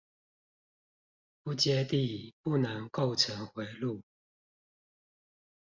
[1.43, 4.01] 不接地不能構成迴路